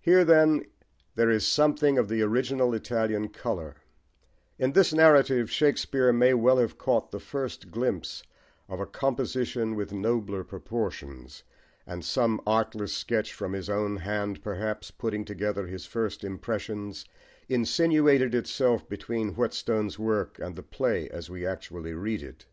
[0.00, 0.64] Here, then,
[1.16, 3.76] there is something of the original Italian colour:
[4.58, 8.22] in this narrative Shakespeare may well have caught the first glimpse
[8.70, 11.42] of a composition with nobler proportions;
[11.86, 17.04] and some artless sketch from his own hand, perhaps, putting together his first impressions,
[17.46, 22.46] insinuated itself between Whetstone's work and the play as we actually read it.